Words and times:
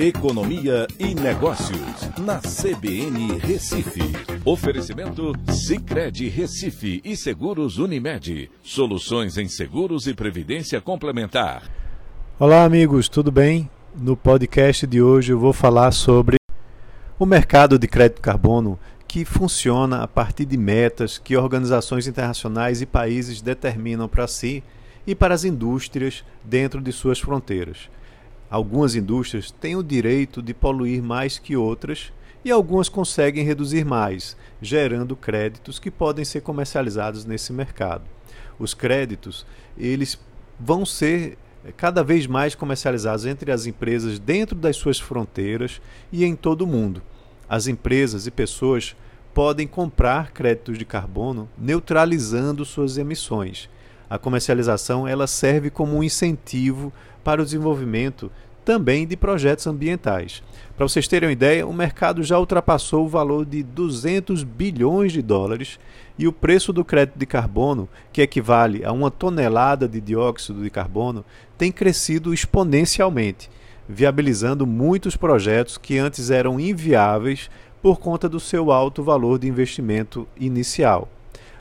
Economia 0.00 0.86
e 0.96 1.12
Negócios, 1.12 2.08
na 2.20 2.38
CBN 2.38 3.36
Recife. 3.40 4.00
Oferecimento 4.44 5.32
Cicred 5.50 6.28
Recife 6.28 7.00
e 7.04 7.16
Seguros 7.16 7.78
Unimed. 7.78 8.48
Soluções 8.62 9.36
em 9.36 9.48
seguros 9.48 10.06
e 10.06 10.14
previdência 10.14 10.80
complementar. 10.80 11.68
Olá, 12.38 12.62
amigos, 12.62 13.08
tudo 13.08 13.32
bem? 13.32 13.68
No 13.92 14.16
podcast 14.16 14.86
de 14.86 15.02
hoje 15.02 15.32
eu 15.32 15.38
vou 15.40 15.52
falar 15.52 15.90
sobre 15.90 16.36
o 17.18 17.26
mercado 17.26 17.76
de 17.76 17.88
crédito 17.88 18.22
carbono 18.22 18.78
que 19.08 19.24
funciona 19.24 20.04
a 20.04 20.06
partir 20.06 20.44
de 20.44 20.56
metas 20.56 21.18
que 21.18 21.36
organizações 21.36 22.06
internacionais 22.06 22.80
e 22.80 22.86
países 22.86 23.42
determinam 23.42 24.08
para 24.08 24.28
si 24.28 24.62
e 25.04 25.12
para 25.12 25.34
as 25.34 25.42
indústrias 25.42 26.24
dentro 26.44 26.80
de 26.80 26.92
suas 26.92 27.18
fronteiras. 27.18 27.90
Algumas 28.50 28.94
indústrias 28.94 29.50
têm 29.50 29.76
o 29.76 29.82
direito 29.82 30.40
de 30.40 30.54
poluir 30.54 31.02
mais 31.02 31.38
que 31.38 31.56
outras 31.56 32.12
e 32.44 32.50
algumas 32.50 32.88
conseguem 32.88 33.44
reduzir 33.44 33.84
mais, 33.84 34.36
gerando 34.62 35.14
créditos 35.14 35.78
que 35.78 35.90
podem 35.90 36.24
ser 36.24 36.40
comercializados 36.40 37.24
nesse 37.24 37.52
mercado. 37.52 38.04
Os 38.58 38.72
créditos, 38.72 39.44
eles 39.76 40.18
vão 40.58 40.86
ser 40.86 41.36
cada 41.76 42.02
vez 42.02 42.26
mais 42.26 42.54
comercializados 42.54 43.26
entre 43.26 43.52
as 43.52 43.66
empresas 43.66 44.18
dentro 44.18 44.56
das 44.56 44.76
suas 44.76 44.98
fronteiras 44.98 45.80
e 46.10 46.24
em 46.24 46.34
todo 46.34 46.62
o 46.62 46.66
mundo. 46.66 47.02
As 47.48 47.66
empresas 47.66 48.26
e 48.26 48.30
pessoas 48.30 48.96
podem 49.34 49.66
comprar 49.66 50.32
créditos 50.32 50.78
de 50.78 50.84
carbono 50.84 51.48
neutralizando 51.58 52.64
suas 52.64 52.96
emissões. 52.96 53.68
A 54.08 54.18
comercialização 54.18 55.06
ela 55.06 55.26
serve 55.26 55.68
como 55.68 55.96
um 55.96 56.02
incentivo 56.02 56.92
para 57.22 57.42
o 57.42 57.44
desenvolvimento 57.44 58.30
também 58.68 59.06
de 59.06 59.16
projetos 59.16 59.66
ambientais. 59.66 60.42
Para 60.76 60.86
vocês 60.86 61.08
terem 61.08 61.30
uma 61.30 61.32
ideia, 61.32 61.66
o 61.66 61.72
mercado 61.72 62.22
já 62.22 62.38
ultrapassou 62.38 63.06
o 63.06 63.08
valor 63.08 63.46
de 63.46 63.62
200 63.62 64.44
bilhões 64.44 65.10
de 65.10 65.22
dólares 65.22 65.80
e 66.18 66.28
o 66.28 66.32
preço 66.34 66.70
do 66.70 66.84
crédito 66.84 67.18
de 67.18 67.24
carbono, 67.24 67.88
que 68.12 68.20
equivale 68.20 68.84
a 68.84 68.92
uma 68.92 69.10
tonelada 69.10 69.88
de 69.88 70.02
dióxido 70.02 70.62
de 70.62 70.68
carbono, 70.68 71.24
tem 71.56 71.72
crescido 71.72 72.34
exponencialmente, 72.34 73.48
viabilizando 73.88 74.66
muitos 74.66 75.16
projetos 75.16 75.78
que 75.78 75.96
antes 75.96 76.28
eram 76.28 76.60
inviáveis 76.60 77.48
por 77.80 77.98
conta 77.98 78.28
do 78.28 78.38
seu 78.38 78.70
alto 78.70 79.02
valor 79.02 79.38
de 79.38 79.48
investimento 79.48 80.28
inicial. 80.38 81.08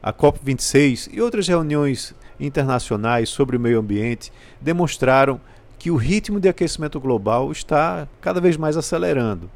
A 0.00 0.12
COP26 0.12 1.10
e 1.12 1.20
outras 1.20 1.48
reuniões 1.48 2.14
internacionais 2.38 3.28
sobre 3.28 3.56
o 3.56 3.60
meio 3.60 3.80
ambiente 3.80 4.32
demonstraram 4.60 5.40
que 5.82 5.90
o 5.90 5.96
ritmo 5.96 6.38
de 6.38 6.48
aquecimento 6.48 7.00
global 7.00 7.50
está 7.50 8.06
cada 8.20 8.40
vez 8.40 8.56
mais 8.56 8.76
acelerando. 8.76 9.50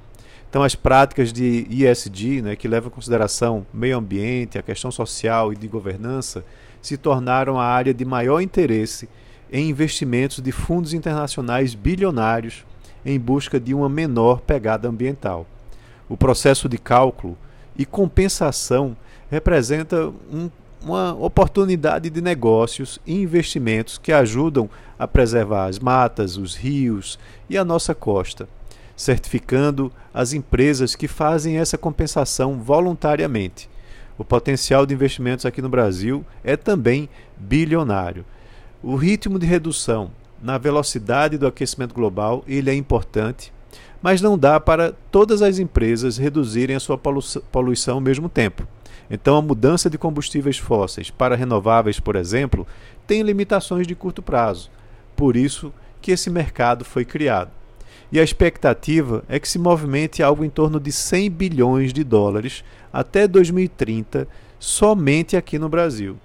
Então, 0.50 0.64
as 0.64 0.74
práticas 0.74 1.33
de 1.33 1.68
ISD, 1.70 2.42
né, 2.42 2.56
que 2.56 2.66
levam 2.66 2.88
em 2.88 2.92
consideração 2.92 3.64
meio 3.72 3.96
ambiente, 3.96 4.58
a 4.58 4.62
questão 4.62 4.91
social 4.91 5.52
e 5.52 5.56
de 5.56 5.68
governança, 5.68 6.44
se 6.83 6.96
tornaram 6.96 7.60
a 7.60 7.64
área 7.64 7.94
de 7.94 8.05
maior 8.05 8.41
interesse 8.41 9.08
em 9.52 9.68
investimentos 9.68 10.42
de 10.42 10.50
fundos 10.50 10.92
internacionais 10.92 11.77
bilionários 11.77 12.64
em 13.05 13.20
busca 13.20 13.61
de 13.61 13.72
uma 13.72 13.88
menor 13.88 14.40
pegada 14.40 14.88
ambiental. 14.88 15.46
O 16.08 16.16
processo 16.16 16.68
de 16.68 16.77
cálculo 16.77 17.38
e 17.78 17.86
compensação 17.86 18.96
representa 19.30 20.08
um 20.33 20.50
uma 20.82 21.14
oportunidade 21.14 22.10
de 22.10 22.20
negócios 22.20 23.00
e 23.06 23.14
investimentos 23.14 23.98
que 23.98 24.12
ajudam 24.12 24.69
a 24.98 25.06
preservar 25.06 25.66
as 25.66 25.78
matas, 25.78 26.36
os 26.36 26.55
rios 26.55 27.18
e 27.48 27.58
a 27.58 27.64
nossa 27.64 27.94
costa, 27.94 28.48
certificando 28.96 29.92
as 30.12 30.33
empresas 30.33 30.94
que 30.94 31.08
fazem 31.08 31.58
essa 31.58 31.77
compensação 31.77 32.60
voluntariamente. 32.60 33.68
O 34.18 34.24
potencial 34.24 34.86
de 34.86 34.94
investimentos 34.94 35.44
aqui 35.44 35.61
no 35.61 35.68
Brasil 35.68 36.24
é 36.42 36.56
também 36.56 37.08
bilionário. 37.36 38.24
O 38.83 38.96
ritmo 38.96 39.39
de 39.39 39.46
redução 39.46 40.11
na 40.42 40.56
velocidade 40.56 41.36
do 41.36 41.46
aquecimento 41.46 41.95
global 41.95 42.45
ele 42.46 42.70
é 42.70 42.74
importante, 42.74 43.52
mas 44.03 44.20
não 44.20 44.39
dá 44.39 44.61
para 44.61 44.95
todas 45.11 45.42
as 45.42 45.59
empresas 45.59 46.17
reduzirem 46.17 46.77
a 46.77 46.81
sua 46.81 46.98
poluição 46.98 47.95
ao 47.97 48.01
mesmo 48.01 48.29
tempo. 48.29 48.67
Então, 49.11 49.37
a 49.37 49.42
mudança 49.42 49.89
de 49.89 49.98
combustíveis 49.98 50.59
fósseis 50.59 51.11
para 51.11 51.37
renováveis, 51.37 52.01
por 52.01 52.17
exemplo, 52.17 52.67
tem 53.07 53.23
limitações 53.23 53.87
de 53.87 53.95
curto 53.95 54.23
prazo. 54.23 54.70
Por 55.14 55.37
isso 55.37 55.73
que 56.03 56.11
esse 56.11 56.29
mercado 56.29 56.85
foi 56.85 57.05
criado. 57.05 57.51
E 58.11 58.20
a 58.20 58.23
expectativa 58.23 59.25
é 59.29 59.39
que 59.39 59.48
se 59.48 59.59
movimente 59.59 60.23
algo 60.23 60.45
em 60.45 60.51
torno 60.51 60.79
de 60.79 60.93
100 60.93 61.31
bilhões 61.31 61.93
de 61.93 62.05
dólares 62.05 62.64
até 62.93 63.27
2030 63.27 64.29
somente 64.58 65.37
aqui 65.37 65.58
no 65.58 65.69
Brasil. 65.69 66.17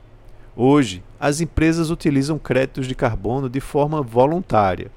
Hoje, 0.56 1.04
as 1.20 1.42
empresas 1.42 1.90
utilizam 1.90 2.38
créditos 2.38 2.88
de 2.88 2.94
carbono 2.94 3.50
de 3.50 3.60
forma 3.60 4.02
voluntária, 4.02 4.92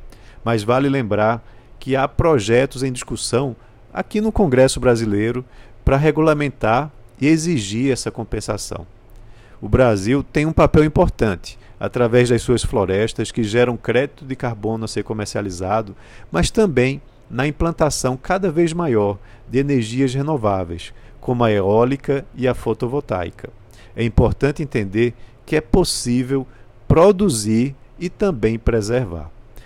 mas 0.45 0.63
vale 0.63 0.89
lembrar 0.89 1.43
que 1.79 1.97
há 1.97 2.07
projetos 2.09 2.83
em 2.83 2.93
discussão 2.93 3.55
aqui 3.93 4.21
no 4.21 4.33
Congresso 4.33 4.81
Brasileiro 4.81 5.45
para 5.85 5.97
regulamentar 5.97 6.91
e 7.21 7.27
exigir 7.27 7.93
essa 7.93 8.11
compensação. 8.11 8.87
O 9.61 9.69
Brasil 9.69 10.23
tem 10.23 10.47
um 10.47 10.53
papel 10.53 10.85
importante 10.85 11.59
através 11.79 12.29
das 12.29 12.43
suas 12.43 12.63
florestas 12.63 13.31
que 13.31 13.43
geram 13.43 13.77
crédito 13.77 14.25
de 14.25 14.35
carbono 14.35 14.85
a 14.85 14.89
ser 14.89 15.05
comercializado, 15.05 15.95
mas 16.31 16.51
também 16.51 17.01
na 17.31 17.47
implantação 17.47 18.17
cada 18.17 18.51
vez 18.51 18.73
maior 18.73 19.19
de 19.49 19.59
energias 19.59 20.15
renováveis, 20.15 20.93
como 21.21 21.45
a 21.45 21.51
eólica 21.51 22.25
e 22.35 22.47
a 22.47 22.55
fotovoltaica. 22.55 23.51
É 23.97 24.05
importante 24.05 24.63
entender 24.63 25.15
que 25.47 25.57
é 25.57 25.61
possível 25.61 26.47
produzir 26.87 27.75
e 27.99 28.09
também 28.09 28.59
preservar. 28.59 29.31